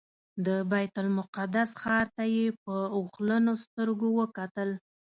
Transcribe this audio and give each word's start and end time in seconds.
د 0.45 0.47
بیت 0.71 0.93
المقدس 1.03 1.69
ښار 1.81 2.05
ته 2.15 2.23
یې 2.35 2.45
په 2.63 2.75
اوښلنو 2.97 3.53
سترګو 3.63 4.07
وکتل. 4.19 4.69